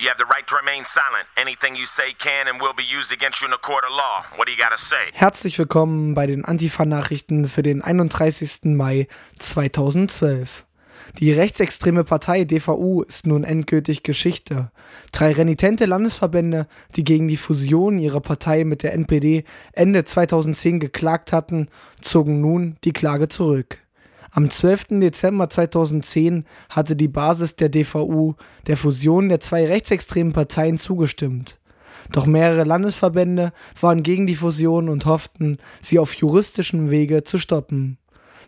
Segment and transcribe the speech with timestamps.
[0.00, 1.26] You have the right to remain silent.
[1.36, 4.24] Anything you say can and will be used against you in a court of law.
[4.36, 5.12] What do you gotta say?
[5.12, 8.74] Herzlich willkommen bei den Antifa-Nachrichten für den 31.
[8.74, 9.06] Mai
[9.38, 10.66] 2012.
[11.20, 14.72] Die rechtsextreme Partei DVU ist nun endgültig Geschichte.
[15.12, 16.66] Drei renitente Landesverbände,
[16.96, 21.68] die gegen die Fusion ihrer Partei mit der NPD Ende 2010 geklagt hatten,
[22.00, 23.83] zogen nun die Klage zurück.
[24.36, 24.98] Am 12.
[24.98, 28.34] Dezember 2010 hatte die Basis der DVU
[28.66, 31.60] der Fusion der zwei rechtsextremen Parteien zugestimmt.
[32.10, 37.98] Doch mehrere Landesverbände waren gegen die Fusion und hofften, sie auf juristischem Wege zu stoppen.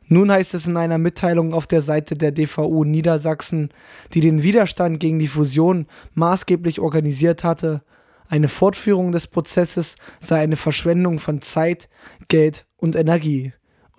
[0.08, 3.68] Nun heißt es in einer Mitteilung auf der Seite der DVU Niedersachsen,
[4.12, 7.82] die den Widerstand gegen die Fusion maßgeblich organisiert hatte,
[8.28, 11.88] eine Fortführung des Prozesses sei eine Verschwendung von Zeit,
[12.26, 13.52] Geld und Energie.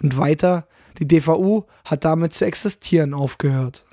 [0.04, 0.67] Und weiter,
[1.00, 3.86] die DVU hat damit zu existieren aufgehört.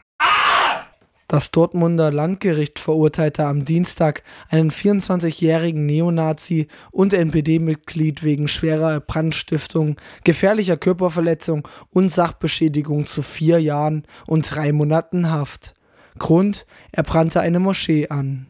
[1.26, 10.76] Das Dortmunder Landgericht verurteilte am Dienstag einen 24-jährigen Neonazi und NPD-Mitglied wegen schwerer Brandstiftung, gefährlicher
[10.76, 15.74] Körperverletzung und Sachbeschädigung zu vier Jahren und drei Monaten Haft.
[16.18, 18.46] Grund, er brannte eine Moschee an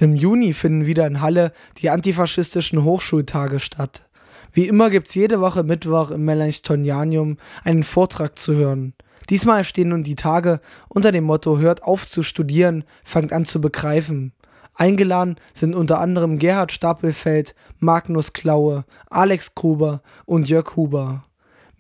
[0.01, 4.09] Im Juni finden wieder in Halle die antifaschistischen Hochschultage statt.
[4.53, 8.95] Wie immer gibt es jede Woche Mittwoch im Melanchthonianium einen Vortrag zu hören.
[9.29, 13.61] Diesmal stehen nun die Tage unter dem Motto Hört auf zu studieren, fangt an zu
[13.61, 14.33] begreifen.
[14.79, 21.25] Eingeladen sind unter anderem Gerhard Stapelfeld, Magnus Klaue, Alex Gruber und Jörg Huber.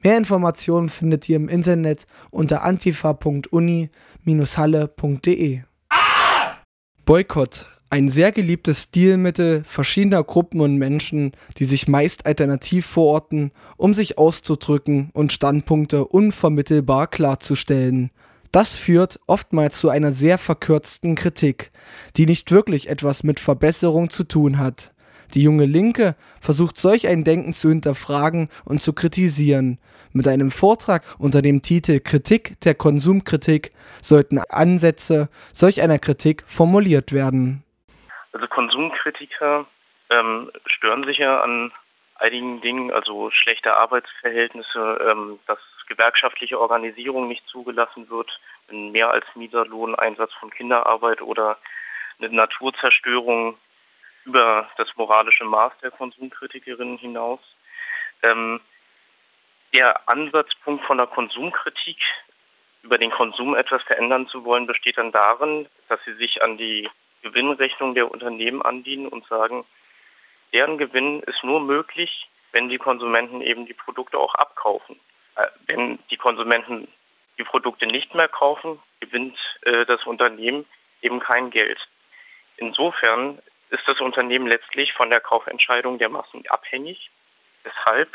[0.02, 5.60] Mehr Informationen findet ihr im Internet unter antifa.uni-halle.de.
[7.04, 7.66] Boykott.
[7.90, 14.18] Ein sehr geliebtes Stilmittel verschiedener Gruppen und Menschen, die sich meist alternativ verorten, um sich
[14.18, 18.10] auszudrücken und Standpunkte unvermittelbar klarzustellen.
[18.52, 21.70] Das führt oftmals zu einer sehr verkürzten Kritik,
[22.16, 24.92] die nicht wirklich etwas mit Verbesserung zu tun hat.
[25.34, 29.78] Die junge Linke versucht solch ein Denken zu hinterfragen und zu kritisieren.
[30.12, 37.12] Mit einem Vortrag unter dem Titel Kritik der Konsumkritik sollten Ansätze solch einer Kritik formuliert
[37.12, 37.62] werden.
[38.32, 39.66] Also Konsumkritiker
[40.10, 41.72] ähm, stören sich ja an
[42.18, 45.58] einigen Dingen, also schlechte Arbeitsverhältnisse, ähm, dass
[45.88, 48.30] gewerkschaftliche Organisierung nicht zugelassen wird,
[48.70, 51.58] ein mehr als mieser Lohneinsatz von Kinderarbeit oder
[52.18, 53.56] eine Naturzerstörung
[54.24, 57.40] über das moralische Maß der Konsumkritikerinnen hinaus.
[58.22, 58.60] Ähm,
[59.72, 61.98] der Ansatzpunkt von der Konsumkritik,
[62.82, 66.88] über den Konsum etwas verändern zu wollen, besteht dann darin, dass sie sich an die
[67.22, 69.64] Gewinnrechnung der Unternehmen andienen und sagen,
[70.52, 74.98] deren Gewinn ist nur möglich, wenn die Konsumenten eben die Produkte auch abkaufen.
[75.36, 76.88] Äh, wenn die Konsumenten
[77.38, 80.66] die Produkte nicht mehr kaufen, gewinnt äh, das Unternehmen
[81.02, 81.78] eben kein Geld.
[82.56, 83.40] Insofern
[83.70, 87.10] ist das Unternehmen letztlich von der Kaufentscheidung der Massen abhängig.
[87.64, 88.10] Deshalb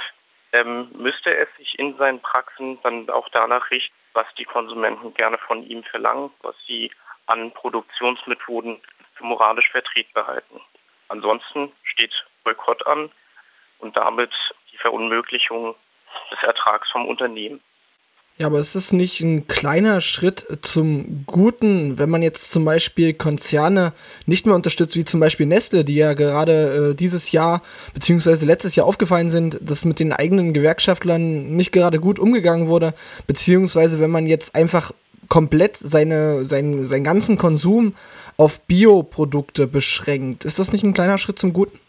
[0.51, 5.37] ähm, müsste es sich in seinen Praxen dann auch danach richten, was die Konsumenten gerne
[5.37, 6.91] von ihm verlangen, was sie
[7.27, 8.81] an Produktionsmethoden
[9.15, 10.59] für moralisch vertretbar halten.
[11.07, 12.13] Ansonsten steht
[12.43, 13.09] Boykott an
[13.79, 14.31] und damit
[14.71, 15.75] die Verunmöglichung
[16.31, 17.61] des Ertrags vom Unternehmen.
[18.39, 23.13] Ja, aber ist es nicht ein kleiner Schritt zum Guten, wenn man jetzt zum Beispiel
[23.13, 23.93] Konzerne
[24.25, 27.61] nicht mehr unterstützt, wie zum Beispiel Nestle, die ja gerade äh, dieses Jahr
[27.93, 32.95] beziehungsweise letztes Jahr aufgefallen sind, dass mit den eigenen Gewerkschaftlern nicht gerade gut umgegangen wurde,
[33.27, 34.93] beziehungsweise wenn man jetzt einfach
[35.29, 37.95] komplett seine, seinen, seinen ganzen Konsum
[38.37, 40.43] auf Bioprodukte beschränkt.
[40.43, 41.79] Ist das nicht ein kleiner Schritt zum Guten?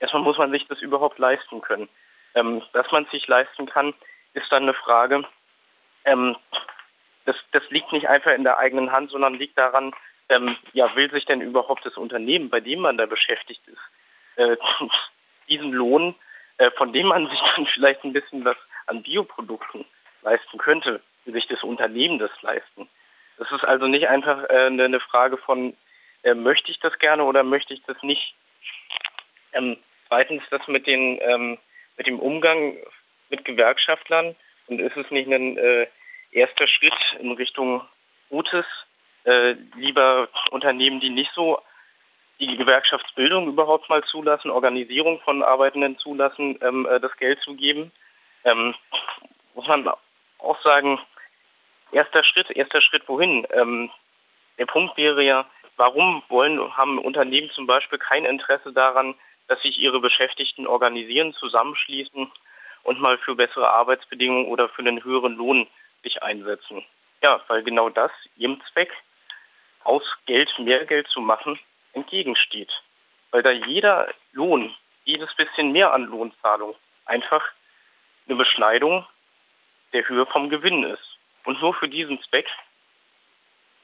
[0.00, 1.88] Erstmal muss man sich das überhaupt leisten können.
[2.34, 3.94] Ähm, dass man sich leisten kann,
[4.34, 5.24] ist dann eine Frage,
[6.04, 6.36] ähm,
[7.24, 9.92] das, das liegt nicht einfach in der eigenen Hand, sondern liegt daran,
[10.28, 13.80] ähm, ja, will sich denn überhaupt das Unternehmen, bei dem man da beschäftigt ist,
[14.36, 14.56] äh,
[15.48, 16.14] diesen Lohn,
[16.58, 18.56] äh, von dem man sich dann vielleicht ein bisschen was
[18.86, 19.84] an Bioprodukten
[20.22, 22.88] leisten könnte, will sich das Unternehmen das leisten.
[23.38, 25.76] Das ist also nicht einfach äh, eine Frage von,
[26.22, 28.34] äh, möchte ich das gerne oder möchte ich das nicht.
[29.56, 29.76] Ähm,
[30.08, 31.58] zweitens, das mit, den, ähm,
[31.96, 32.76] mit dem Umgang
[33.30, 34.36] mit Gewerkschaftlern
[34.66, 35.86] und ist es nicht ein äh,
[36.30, 37.82] erster Schritt in Richtung
[38.28, 38.66] Gutes,
[39.24, 41.60] äh, lieber Unternehmen, die nicht so
[42.38, 47.92] die Gewerkschaftsbildung überhaupt mal zulassen, Organisierung von Arbeitenden zulassen, ähm, äh, das Geld zu geben?
[48.44, 48.74] Ähm,
[49.54, 49.88] muss man
[50.38, 51.00] auch sagen,
[51.92, 53.46] erster Schritt, erster Schritt wohin?
[53.52, 53.90] Ähm,
[54.58, 59.14] der Punkt wäre ja, warum wollen, haben Unternehmen zum Beispiel kein Interesse daran,
[59.48, 62.30] dass sich ihre Beschäftigten organisieren, zusammenschließen
[62.82, 65.66] und mal für bessere Arbeitsbedingungen oder für einen höheren Lohn
[66.02, 66.84] sich einsetzen.
[67.22, 68.92] Ja, weil genau das ihrem Zweck,
[69.84, 71.58] aus Geld mehr Geld zu machen,
[71.92, 72.70] entgegensteht.
[73.30, 77.42] Weil da jeder Lohn, jedes bisschen mehr an Lohnzahlung einfach
[78.26, 79.06] eine Beschneidung
[79.92, 81.18] der Höhe vom Gewinn ist.
[81.44, 82.48] Und nur für diesen Zweck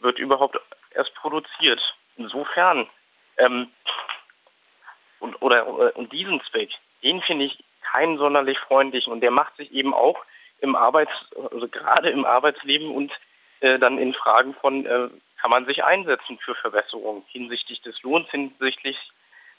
[0.00, 0.58] wird überhaupt
[0.90, 1.80] erst produziert.
[2.16, 2.88] Insofern,
[3.38, 3.70] ähm,
[5.22, 6.70] und, oder, und diesen Zweck,
[7.02, 9.12] den finde ich keinen sonderlich freundlichen.
[9.12, 10.18] Und der macht sich eben auch
[10.60, 11.12] im Arbeits,
[11.50, 13.12] also gerade im Arbeitsleben und
[13.60, 15.08] äh, dann in Fragen von, äh,
[15.40, 18.96] kann man sich einsetzen für Verbesserungen hinsichtlich des Lohns, hinsichtlich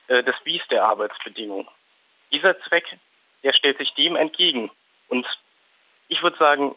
[0.08, 1.68] äh, des Wies der Arbeitsbedingungen.
[2.32, 2.86] Dieser Zweck,
[3.44, 4.70] der stellt sich dem entgegen.
[5.08, 5.26] Und
[6.10, 6.76] ich würde sagen,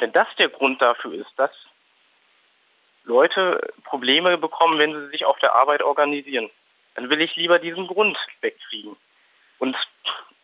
[0.00, 1.52] wenn das der Grund dafür ist, dass
[3.04, 6.50] Leute Probleme bekommen, wenn sie sich auf der Arbeit organisieren,
[6.98, 8.96] dann will ich lieber diesen Grund wegkriegen.
[9.60, 9.76] Und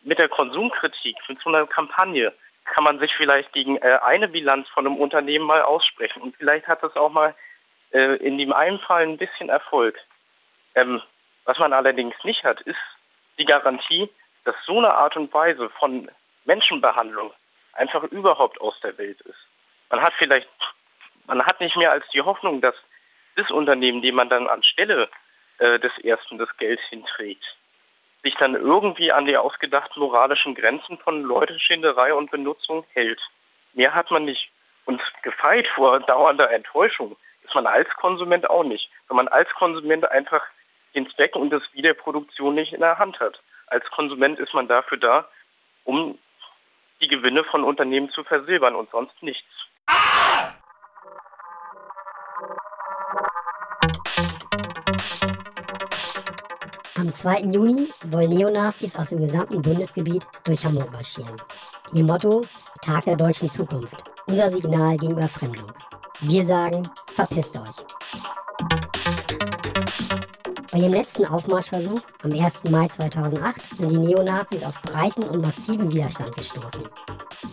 [0.03, 4.69] mit der Konsumkritik, mit so einer Kampagne, kann man sich vielleicht gegen äh, eine Bilanz
[4.69, 6.21] von einem Unternehmen mal aussprechen.
[6.21, 7.35] Und vielleicht hat das auch mal
[7.91, 9.99] äh, in dem einen Fall ein bisschen Erfolg.
[10.75, 11.01] Ähm,
[11.43, 12.79] was man allerdings nicht hat, ist
[13.37, 14.09] die Garantie,
[14.45, 16.09] dass so eine Art und Weise von
[16.45, 17.33] Menschenbehandlung
[17.73, 19.45] einfach überhaupt aus der Welt ist.
[19.89, 20.47] Man hat vielleicht,
[21.27, 22.75] man hat nicht mehr als die Hoffnung, dass
[23.35, 25.09] das Unternehmen, dem man dann anstelle
[25.59, 27.43] äh, des Ersten das Geld hinträgt,
[28.23, 33.21] sich dann irgendwie an die ausgedachten moralischen Grenzen von Leuteschinderei und Benutzung hält.
[33.73, 34.49] Mehr hat man nicht.
[34.85, 40.09] Und gefeit vor dauernder Enttäuschung ist man als Konsument auch nicht, wenn man als Konsument
[40.11, 40.43] einfach
[40.95, 43.41] den Zweck und das Wiederproduktion nicht in der Hand hat.
[43.67, 45.27] Als Konsument ist man dafür da,
[45.83, 46.17] um
[47.01, 49.47] die Gewinne von Unternehmen zu versilbern und sonst nichts.
[57.15, 57.41] 2.
[57.43, 61.35] Juni wollen Neonazis aus dem gesamten Bundesgebiet durch Hamburg marschieren.
[61.93, 62.41] Ihr Motto:
[62.81, 64.03] Tag der deutschen Zukunft.
[64.27, 65.71] Unser Signal gegen Überfremdung.
[66.21, 66.83] Wir sagen:
[67.13, 67.75] Verpisst euch.
[70.71, 72.65] Bei ihrem letzten Aufmarschversuch am 1.
[72.65, 76.83] Mai 2008 sind die Neonazis auf breiten und massiven Widerstand gestoßen.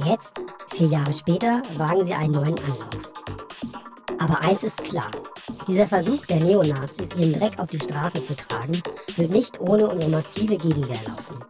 [0.04, 2.88] Jetzt, vier Jahre später, wagen sie einen neuen Anlauf.
[4.18, 5.10] Aber eins ist klar,
[5.66, 8.80] dieser Versuch der Neonazis, ihren Dreck auf die Straße zu tragen,
[9.16, 11.44] wird nicht ohne unsere massive Gegenwehr laufen.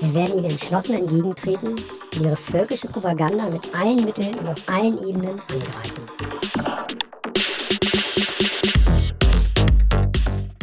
[0.00, 4.98] Wir werden ihnen entschlossen entgegentreten und ihre völkische Propaganda mit allen Mitteln und auf allen
[5.06, 6.06] Ebenen angreifen.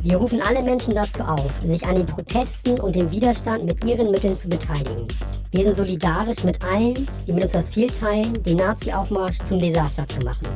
[0.03, 4.11] Wir rufen alle Menschen dazu auf, sich an den Protesten und dem Widerstand mit ihren
[4.11, 5.07] Mitteln zu beteiligen.
[5.51, 10.07] Wir sind solidarisch mit allen, die mit uns das Ziel teilen, den Nazi-Aufmarsch zum Desaster
[10.07, 10.47] zu machen.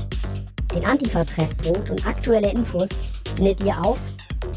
[0.78, 2.90] Den Antifa-Treffpunkt und aktuelle Infos
[3.36, 3.98] findet ihr auf